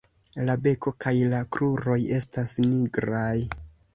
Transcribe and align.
La 0.45 0.53
beko 0.67 0.93
kaj 1.05 1.11
la 1.33 1.41
kruroj 1.57 1.99
estas 2.21 2.57
nigraj. 2.71 3.39